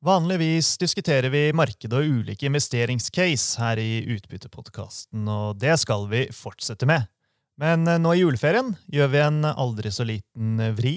[0.00, 6.88] Vanligvis diskuterer vi markedet og ulike investeringscase her i Utbyttepodkasten, og det skal vi fortsette
[6.88, 7.04] med.
[7.60, 10.94] Men eh, nå i juleferien gjør vi en aldri så liten vri.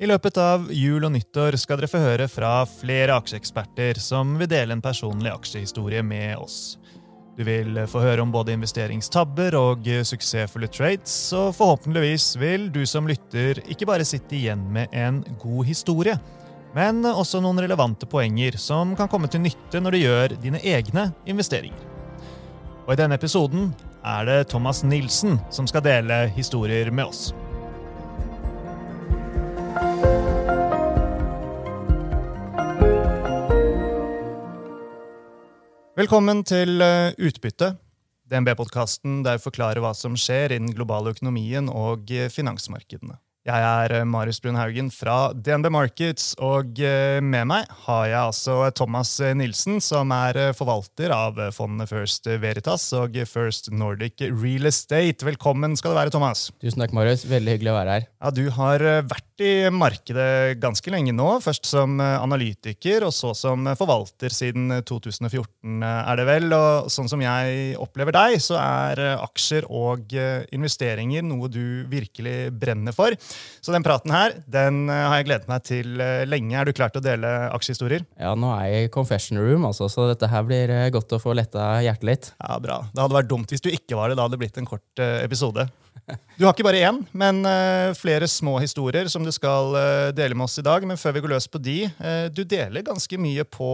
[0.00, 4.48] I løpet av jul og nyttår skal dere få høre fra flere aksjeeksperter som vil
[4.48, 6.78] dele en personlig aksjehistorie med oss.
[7.36, 13.08] Du vil få høre om både investeringstabber og suksessfulle trades, og forhåpentligvis vil du som
[13.08, 16.16] lytter ikke bare sitte igjen med en god historie,
[16.76, 21.08] men også noen relevante poenger som kan komme til nytte når du gjør dine egne
[21.24, 21.80] investeringer.
[22.84, 23.70] Og I denne episoden
[24.04, 27.32] er det Thomas Nilsen som skal dele historier med oss.
[35.96, 37.72] Velkommen til eh, Utbytte,
[38.28, 43.16] DNB-podkasten der jeg forklarer hva som skjer i den globale økonomien og eh, finansmarkedene.
[43.46, 48.18] Jeg er eh, Marius Brun Haugen fra DNB Markets, og eh, med meg har jeg
[48.18, 54.66] altså Thomas Nilsen, som er eh, forvalter av fondene First Veritas og First Nordic Real
[54.66, 55.22] Estate.
[55.28, 56.48] Velkommen skal du være, Thomas.
[56.58, 57.22] Tusen takk, Marius.
[57.30, 58.08] Veldig hyggelig å være her.
[58.18, 61.28] Ja, Du har vært i markedet ganske lenge nå.
[61.44, 66.48] Først som analytiker, og så som forvalter siden 2014, er det vel.
[66.56, 70.16] Og sånn som jeg opplever deg, så er aksjer og
[70.56, 73.14] investeringer noe du virkelig brenner for.
[73.66, 76.54] Så den praten her den eh, har jeg gledet meg til eh, lenge.
[76.54, 78.04] Er du klar til å dele aksjehistorier?
[78.14, 81.18] Ja, nå er jeg i confession room, altså, så dette her blir eh, godt å
[81.18, 82.28] få letta hjertet litt.
[82.38, 82.84] Ja, Bra.
[82.92, 84.20] Det hadde vært dumt hvis du ikke var det.
[84.20, 85.66] Da hadde det blitt en kort episode.
[86.38, 87.40] Du har ikke bare én, men
[87.98, 89.74] flere små historier som du skal
[90.14, 90.84] dele med oss i dag.
[90.86, 91.76] Men før vi går løs på de,
[92.30, 93.70] du deler ganske mye på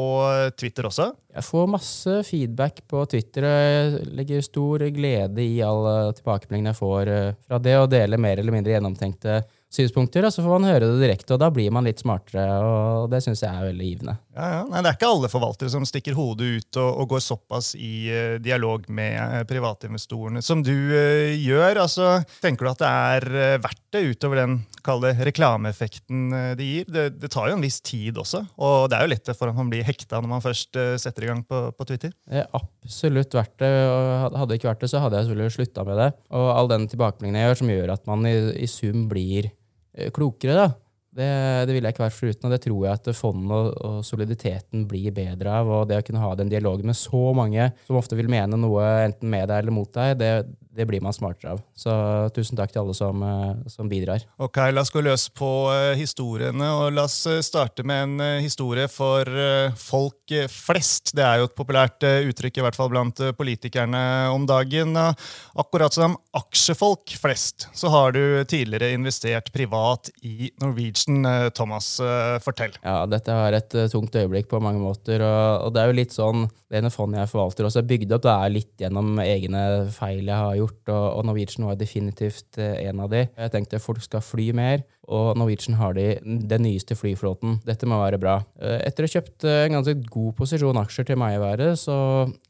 [0.57, 1.11] Twitter også?
[1.35, 3.45] Jeg får masse feedback på Twitter.
[3.45, 7.13] Jeg legger stor glede i alle tilbakemeldingene jeg får
[7.45, 11.01] fra det å dele mer eller mindre gjennomtenkte synspunkter, og så får man høre det
[11.01, 12.45] direkte, og da blir man litt smartere.
[12.61, 14.17] og Det syns jeg er veldig givende.
[14.33, 14.61] Ja, ja.
[14.69, 17.93] Nei, det er ikke alle forvaltere som stikker hodet ut og, og går såpass i
[18.09, 21.83] uh, dialog med uh, privatinvestorene som du uh, gjør.
[21.85, 26.87] Altså, tenker du at det er verdt det utover den kalde reklameeffekten det gir?
[26.89, 29.57] Det, det, tar jo en viss tid også, og det er jo lett for at
[29.57, 32.15] man blir hekta når man først setter i gang på, på Twitter.
[32.33, 33.71] Er absolutt verdt det.
[33.89, 36.11] og Hadde det ikke vært det, så hadde jeg selvfølgelig slutta med det.
[36.33, 39.53] Og all den tilbakemeldingen jeg gjør, som gjør at man i, i sum blir
[40.15, 40.57] klokere.
[40.57, 40.71] da.
[41.13, 41.29] Det,
[41.69, 44.87] det ville jeg ikke vært foruten, og det tror jeg at fondet og, og, soliditeten
[44.89, 45.69] blir bedre av.
[45.69, 48.87] Og det å kunne ha den dialogen med så mange som ofte vil mene noe
[49.05, 50.31] enten med deg eller mot deg, det,
[50.75, 51.61] det blir man smartere av.
[51.77, 51.93] Så
[52.37, 54.25] tusen takk til alle som, eh, som, bidrar.
[54.41, 56.69] Ok, La oss gå løs på uh, historiene.
[56.73, 59.29] og La oss uh, starte med en historie for
[59.79, 61.13] folk flest.
[61.17, 64.03] Det er jo et populært uttrykk, i hvert fall blant politikerne
[64.33, 64.97] om dagen.
[64.97, 71.27] akkurat som aksjefolk flest, så har du tidligere investert privat i Norwegian.
[71.55, 71.99] Thomas,
[72.45, 72.75] fortell.
[72.83, 75.21] Ja, dette var et tungt øyeblikk på mange måter.
[75.21, 78.15] Og, og det er jo litt sånn det ene fondet jeg forvalter også er bygd
[78.17, 79.63] opp, det er litt gjennom egne
[79.93, 83.25] feil jeg har gjort gjort, og, Norwegian var definitivt eh, en av de.
[83.27, 87.59] Jeg tenkte folk skal fly mer, og Norwegian har de, den nyeste flyflåten.
[87.67, 88.39] Dette må være bra.
[88.61, 91.81] Eh, etter å ha kjøpt eh, en ganske god posisjon aksjer til meg i været,
[91.81, 91.97] så,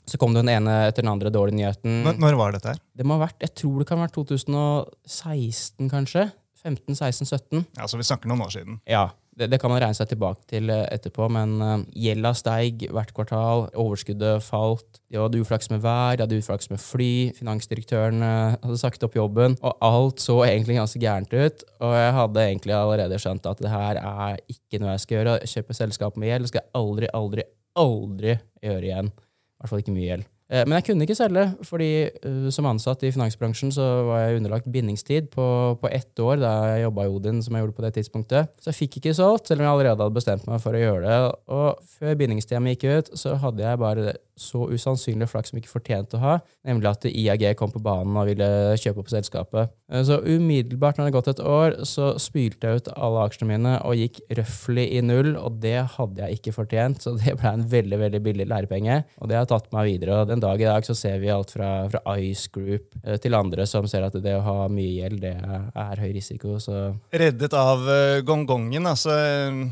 [0.09, 2.03] så kom den ene etter den andre dårlige nyheten.
[2.07, 2.85] Når, når var dette her?
[2.99, 6.29] Det må ha vært, Jeg tror det kan ha vært 2016, kanskje.
[6.63, 7.65] 15, 16, 17.
[7.77, 8.79] Ja, Så vi snakker noen år siden?
[8.87, 9.09] Ja.
[9.43, 13.11] Det, det, kan man regne seg tilbake til eh, etterpå, men uh, gjelda steig hvert
[13.17, 13.65] kvartal.
[13.79, 15.01] Overskuddet falt.
[15.11, 17.13] De hadde uflaks med vær, de hadde uflaks med fly.
[17.35, 19.57] Finansdirektøren uh, hadde sagt opp jobben.
[19.67, 21.67] Og alt så egentlig ganske gærent ut.
[21.83, 25.41] Og jeg hadde egentlig allerede skjønt at det her er ikke noe jeg skal gjøre.
[25.57, 27.49] Kjøpe selskap med gjeld skal jeg aldri, aldri,
[27.83, 29.11] aldri gjøre igjen.
[29.11, 30.32] I hvert fall ikke mye gjeld.
[30.53, 31.91] Eh, men jeg kunne ikke selge, fordi
[32.27, 35.47] uh, som ansatt i finansbransjen så var jeg underlagt bindingstid på,
[35.81, 38.53] på ett år da jeg jobba i Odin, som jeg gjorde på det tidspunktet.
[38.61, 41.07] Så jeg fikk ikke solgt, selv om jeg allerede hadde bestemt meg for å gjøre
[41.07, 41.21] det.
[41.57, 45.71] Og før bindingstida mi gikk ut, så hadde jeg bare så usannsynlig flaks som ikke
[45.71, 46.35] fortjente å ha,
[46.67, 48.49] nemlig at IAG kom på banen og ville
[48.81, 49.73] kjøpe opp selskapet.
[49.93, 53.51] Eh, så umiddelbart når det hadde gått et år, så spylte jeg ut alle aksjene
[53.53, 57.53] mine og gikk røftlig i null, og det hadde jeg ikke fortjent, så det ble
[57.53, 60.23] en veldig veldig billig lærepenge, og det har tatt meg videre.
[60.23, 63.39] og Den dag i dag så ser vi alt fra, fra Ice Group eh, til
[63.39, 66.59] andre som ser at det å ha mye gjeld, det er høy risiko.
[66.63, 66.79] Så.
[67.15, 68.87] Reddet av uh, gongongen.
[68.89, 69.15] altså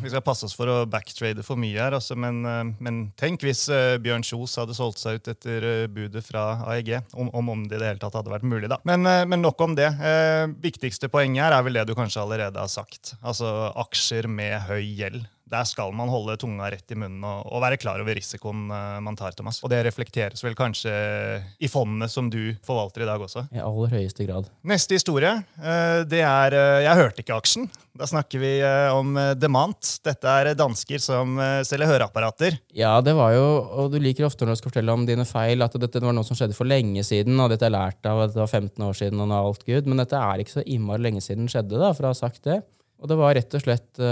[0.02, 2.42] Vi skal passe oss for å backtrade for mye her, altså, men,
[2.80, 3.66] men tenk hvis
[4.02, 6.92] Bjørn Kjos hadde solgt seg ut etter eh, budet fra AEG.
[7.12, 8.80] Om, om, det i det hele tatt hadde vært mulig, da.
[8.88, 9.88] Men, eh, men nok om det.
[9.88, 13.14] Eh, viktigste poenget her er vel det du kanskje allerede har sagt.
[13.20, 15.26] Altså aksjer med høy gjeld.
[15.50, 19.00] Der skal man holde tunga rett i munnen og, og være klar over risikoen eh,
[19.02, 19.34] man tar.
[19.36, 19.60] Thomas.
[19.62, 20.90] Og det reflekteres vel kanskje
[21.62, 23.44] i fondene som du forvalter i dag også?
[23.54, 24.48] I aller høyeste grad.
[24.66, 27.68] Neste historie, eh, det er Jeg hørte ikke aksjen.
[28.00, 28.50] Da snakker vi
[28.94, 29.88] om Demant.
[30.06, 31.34] Dette er dansker som
[31.66, 32.56] selger høreapparater.
[32.76, 33.46] Ja, det var jo,
[33.82, 36.24] og du liker ofte når du skal fortelle om dine feil, at dette var noe
[36.24, 38.96] som skjedde for lenge siden, og dette er lært av at det var 15 år
[38.96, 39.90] siden, og nå er alt good.
[39.90, 42.46] Men dette er ikke så innmari lenge siden det skjedde, da, for å ha sagt
[42.46, 42.60] det.
[43.00, 44.02] Og det var rett og slett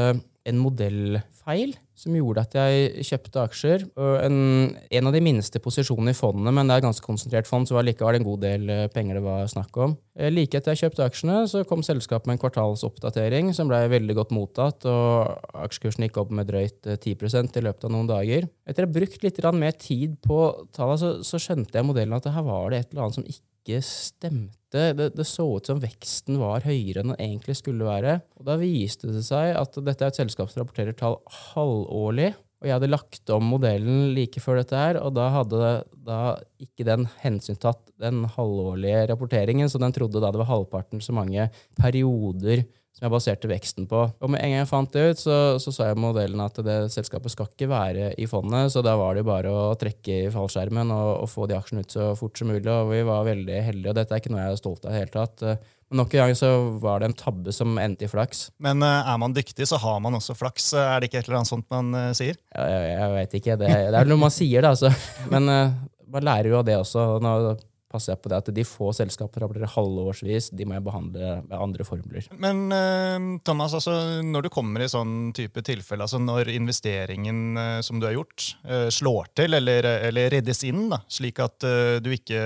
[0.49, 3.85] en modellfeil som gjorde at jeg kjøpte aksjer.
[3.99, 4.37] En,
[4.71, 7.75] en, av de minste posisjonene i fondene, men det er et ganske konsentrert fond, så
[7.75, 9.97] var likevel en god del eh, penger det var snakk om.
[10.15, 14.19] Eh, like etter jeg kjøpte aksjene, så kom selskapet med en kvartalsoppdatering som ble veldig
[14.21, 18.47] godt mottatt, og aksjekursen gikk opp med drøyt 10 eh, i løpet av noen dager.
[18.69, 20.41] Etter å ha brukt litt mer tid på
[20.77, 23.83] tallene, så, så skjønte jeg modellen at her var det et eller annet som ikke
[23.85, 28.19] stemte det, det, så ut som veksten var høyere enn den egentlig skulle være.
[28.39, 31.19] Og Da viste det seg at dette er et selskap som rapporterer tall
[31.53, 32.35] halvårlig.
[32.59, 35.69] Og jeg hadde lagt om modellen like før dette her, og da hadde
[36.09, 36.21] da
[36.59, 41.47] ikke den hensyntatt den halvårlige rapporteringen, så den trodde da det var halvparten så mange
[41.79, 42.65] perioder
[42.99, 44.03] som jeg baserte veksten på.
[44.11, 46.79] Og med en gang jeg fant det ut, så, så sa jeg modellen at det
[46.91, 50.91] selskapet skal ikke være i fondet, så da var det bare å trekke i fallskjermen
[50.95, 52.67] og, og få de aksjene ut så fort som mulig.
[52.67, 54.97] Og vi var veldig heldige, og dette er ikke noe jeg er stolt av i
[54.97, 55.47] det hele tatt.
[55.89, 56.51] Men nok en gang så
[56.83, 58.49] var det en tabbe som endte i flaks.
[58.61, 60.73] Men uh, er man dyktig, så har man også flaks.
[60.77, 62.35] Er det ikke et eller annet sånt man sier?
[62.35, 63.61] Jeg, jeg, jeg vet ikke.
[63.63, 64.75] Det, det er noe man sier, da.
[64.77, 64.91] Så.
[65.33, 65.79] Men uh,
[66.13, 67.07] man lærer jo av det også.
[67.25, 67.55] Når
[67.91, 71.57] passer jeg på det at de få selskaper rapporterer halvårsvis, de må jeg behandle med
[71.57, 72.29] andre formler.
[72.41, 73.95] Men uh, Thomas, altså,
[74.25, 78.51] når du kommer i sånn type tilfelle, altså når investeringen uh, som du har gjort,
[78.69, 81.65] uh, slår til eller, eller, reddes inn, da, slik at
[82.03, 82.41] du ikke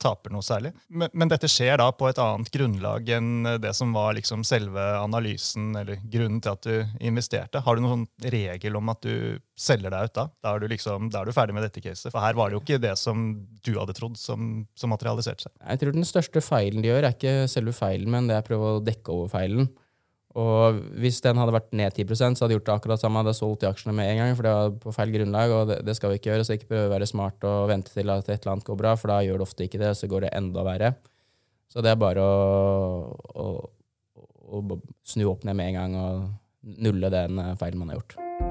[0.00, 3.92] taper noe særlig, men, men, dette skjer da på et annet grunnlag enn det som
[3.94, 7.62] var liksom selve analysen eller grunnen til at du investerte.
[7.64, 10.24] Har du noen sånn regel om at du selger deg ut da?
[10.40, 12.08] Da er du, liksom, da er du ferdig med dette caset.
[12.08, 13.28] For her var det jo ikke det som
[13.66, 15.54] du hadde trodd, som som materialiserte seg?
[15.60, 18.48] Jeg tror den største feilen de gjør, er ikke selve feilen, men det er å
[18.48, 19.70] prøve å dekke over feilen.
[20.38, 23.22] Og hvis den hadde vært ned 10% så hadde de gjort det akkurat samme.
[23.24, 25.54] Hadde solgt de aksjene med en gang, for det var på feil grunnlag.
[25.56, 27.90] og det, det, skal vi ikke gjøre, Så ikke prøve å være smart og vente
[27.94, 29.96] til at et eller annet går bra, for da gjør det ofte ikke det.
[29.98, 30.94] Så går det enda verre.
[31.70, 33.50] Så det er bare å, å,
[34.46, 38.49] å snu opp ned med en gang og nulle den feilen man har gjort.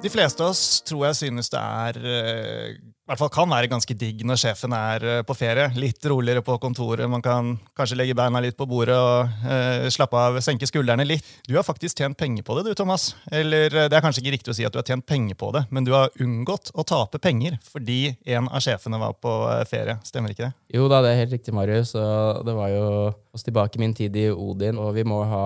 [0.00, 3.68] De fleste av oss tror jeg synes det er eh, i hvert fall kan være
[3.68, 5.66] ganske digg når sjefen er eh, på ferie.
[5.76, 7.04] Litt roligere på kontoret.
[7.10, 11.26] Man kan kanskje legge beina litt på bordet og eh, slappe av, senke skuldrene litt.
[11.44, 13.10] Du har faktisk tjent penger på det, du, Thomas.
[13.28, 15.66] Eller det er kanskje ikke riktig å si at du har tjent penger på det,
[15.68, 19.34] men du har unngått å tape penger fordi en av sjefene var på
[19.68, 19.98] ferie.
[20.08, 20.54] Stemmer ikke det?
[20.78, 21.92] Jo da, det er helt riktig, Marius.
[21.92, 22.88] Det var jo
[23.36, 25.44] oss tilbake min tid i Odin, og vi må ha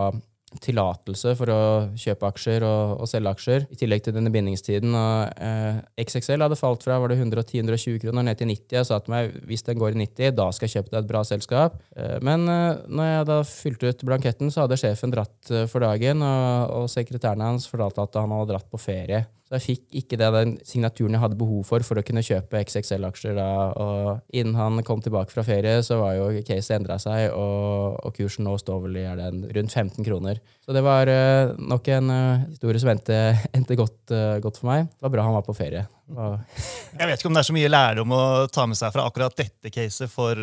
[0.62, 1.60] tillatelse for å
[1.98, 4.94] kjøpe aksjer og, og, selge aksjer, i tillegg til denne bindingstiden.
[4.94, 8.78] Og, eh, XXL hadde falt fra var det 110-120 kroner ned til 90.
[8.78, 11.10] Jeg sa til meg hvis den går i 90, da skal jeg kjøpe deg et
[11.10, 11.78] bra selskap.
[11.96, 15.84] Eh, men eh, når jeg da fylte ut blanketten, så hadde sjefen dratt eh, for
[15.84, 19.24] dagen, og, og sekretæren hans fortalte at han hadde dratt på ferie.
[19.44, 22.62] Så jeg fikk ikke det, den signaturen jeg hadde behov for for å kunne kjøpe
[22.64, 23.48] XXL-aksjer da.
[23.76, 28.14] Og innen han kom tilbake fra ferie, så var jo caset endra seg, og, og,
[28.16, 30.40] kursen nå står vel i rundt 15 kroner.
[30.64, 33.18] Så det var uh, nok en uh, historie som endte,
[33.56, 34.88] endte godt, uh, godt, for meg.
[34.88, 35.84] Det var bra han var på ferie.
[36.94, 39.36] Jeg vet ikke om det er så mye lærdom å ta med seg fra akkurat
[39.36, 40.36] dette caset for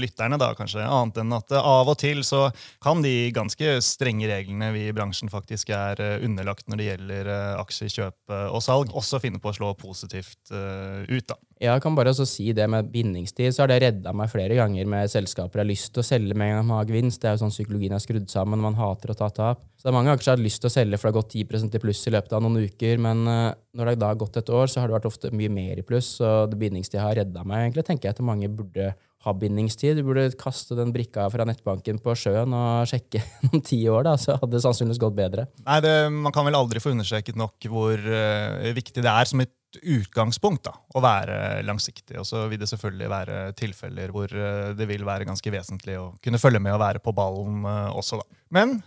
[0.00, 0.38] lytterne.
[0.40, 2.46] da kanskje, Annet enn at av og til så
[2.82, 8.32] kan de ganske strenge reglene vi i bransjen faktisk er underlagt når det gjelder aksjekjøp
[8.50, 11.26] og salg, også finne på å slå positivt ut.
[11.28, 11.36] da.
[11.62, 14.88] Jeg kan bare også si det med bindingstid, så har det redda meg flere ganger
[14.90, 17.20] med selskaper jeg har lyst til å selge med en gang man har gevinst.
[17.22, 18.62] Det er jo sånn psykologien er skrudd sammen.
[18.62, 19.62] Man hater å ta tap.
[19.78, 21.36] Så det er mange ganger jeg har lyst til å selge for det har gått
[21.38, 24.52] 10% i pluss i løpet av noen uker, men når det da har gått et
[24.52, 26.16] år, så har det vært ofte mye mer i pluss.
[26.18, 27.68] så det bindingstid har redda meg.
[27.68, 28.92] Egentlig tenker jeg at mange burde
[29.22, 29.98] ha bindingstid.
[29.98, 34.06] Du burde kaste den brikka fra nettbanken på sjøen og sjekke om ti år.
[34.08, 35.48] da, Så hadde det sannsynligvis gått bedre.
[35.66, 39.44] Nei, det, Man kan vel aldri få understreket nok hvor uh, viktig det er som
[39.44, 39.54] et
[39.88, 42.18] utgangspunkt da, å være langsiktig.
[42.20, 46.10] Og så vil det selvfølgelig være tilfeller hvor uh, det vil være ganske vesentlig å
[46.22, 48.20] kunne følge med og være på ballen uh, også.
[48.20, 48.42] da.
[48.52, 48.80] Men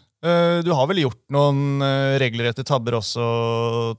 [0.66, 3.26] du har vel gjort noen eh, regelrette tabber også,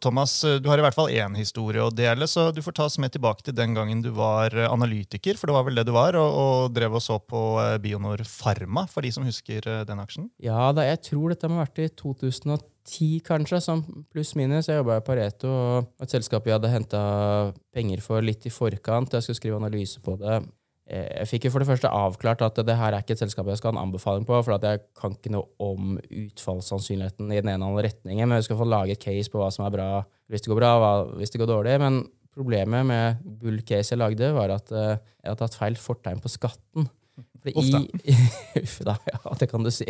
[0.03, 0.39] Thomas.
[0.45, 2.99] Eh, du har i hvert fall én historie å dele, så du får ta oss
[3.03, 6.19] med tilbake til den gangen du var analytiker, for det var vel det du var,
[6.19, 7.43] og, og drev og så på
[7.85, 10.31] Bionor Pharma, for de som husker den aksjen?
[10.43, 14.71] Ja, da, jeg tror dette må ha vært i 2010, kanskje, som pluss-minus.
[14.71, 17.01] Jeg jobba i Pareto, og et selskap vi hadde henta
[17.75, 19.15] penger for litt i forkant.
[19.15, 20.41] Jeg skulle skrive analyse på det.
[20.87, 23.49] Eh, Jeg fikk jo for det første avklart at det her er ikke et selskap
[23.51, 27.41] jeg skal ha en anbefaling på, for at jeg kan ikke noe om utfallssannsynligheten i
[27.41, 29.67] den ene eller andre retningen, men jeg skal få lage et case på hva som
[29.67, 29.89] er bra
[30.31, 31.75] hvis det går bra, hva hvis det går dårlig.
[31.83, 32.05] Men
[32.37, 36.89] problemet med bull-case jeg lagde, var at eh, jeg hadde tatt feil fortegn på skatten.
[37.55, 37.81] Da.
[38.09, 38.17] i,
[38.63, 39.87] Uff da, ja, det kan du si.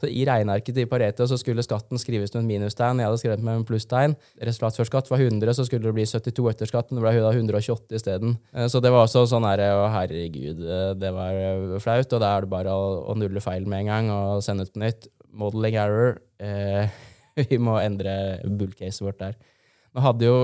[0.00, 3.02] Så I regnearket til Pareto så skulle skatten skrives med en minustegn.
[3.02, 4.16] Jeg hadde skrevet med en plusstegn.
[4.48, 7.32] Resultat før skatt var 100, så skulle det bli 72 etter skatt, men det ble
[7.32, 8.36] 128 isteden.
[8.54, 12.12] Eh, Så det var også sånn her Å, herregud, eh, det var eh, flaut.
[12.12, 14.72] Og da er det bare å, å nulle feil med en gang og sende ut
[14.74, 15.10] på nytt.
[15.36, 16.16] Modeling error.
[16.40, 16.88] Eh,
[17.50, 19.36] vi må endre bull-caset vårt der.
[19.96, 20.38] Nå hadde jo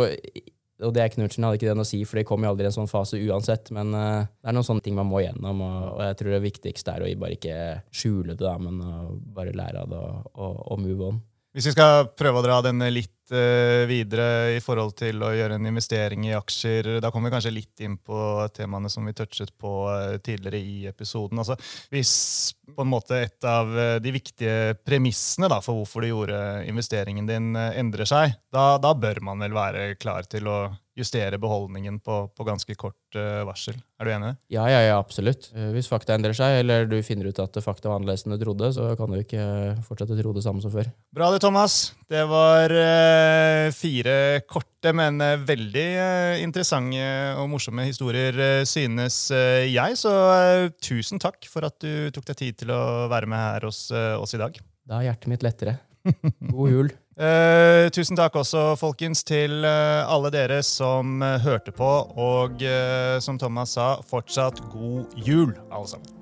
[0.83, 2.77] og det Knutsen hadde ikke det å si, for det kom jo aldri i en
[2.77, 3.73] sånn fase uansett.
[3.75, 6.45] Men uh, det er noen sånne ting man må gjennom, og, og jeg tror det
[6.47, 7.59] viktigste er å bare ikke
[7.95, 11.23] skjule det, da, men å bare lære av det og, og, og move on.
[11.53, 13.13] Hvis vi skal prøve å dra den litt
[13.89, 17.83] videre i forhold til å gjøre en investering i aksjer, da kommer vi kanskje litt
[17.85, 18.19] inn på
[18.57, 21.41] temaene som vi touchet på eh, tidligere i episoden.
[21.43, 21.57] Altså,
[21.93, 22.13] hvis
[22.73, 27.29] på en måte et av eh, de viktige premissene da, for hvorfor du gjorde investeringen
[27.29, 30.59] din, eh, endrer seg, da, da bør man vel være klar til å
[30.99, 33.79] justere beholdningen på, på ganske kort eh, varsel.
[34.01, 34.33] Er du enig?
[34.53, 35.49] Ja, ja, ja, absolutt.
[35.57, 38.43] Eh, Hvis fakta endrer seg, eller du finner ut at fakta var annerledes enn du
[38.43, 40.91] trodde, så kan du ikke eh, fortsette å tro det samme som før.
[41.17, 41.79] Bra det, Thomas.
[42.13, 43.22] Det var eh,
[43.75, 44.17] fire
[44.49, 47.03] korte, men eh, veldig eh, interessante
[47.41, 49.99] og morsomme historier, eh, synes eh, jeg.
[50.01, 53.69] Så eh, tusen takk for at du tok deg tid til å være med her
[53.69, 54.59] hos eh, oss i dag.
[54.89, 55.79] Da er hjertet mitt lettere.
[56.51, 56.93] God jul.
[57.13, 61.91] Eh, tusen takk også, folkens, til eh, alle dere som eh, hørte på.
[62.17, 66.22] Og eh, som Thomas sa, fortsatt god jul, alle sammen.